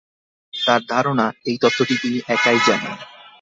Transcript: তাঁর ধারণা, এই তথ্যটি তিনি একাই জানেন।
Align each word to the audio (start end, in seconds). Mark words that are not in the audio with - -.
তাঁর 0.53 0.81
ধারণা, 0.89 1.25
এই 1.45 1.57
তথ্যটি 1.61 1.95
তিনি 2.01 2.19
একাই 2.27 2.59
জানেন। 2.67 2.93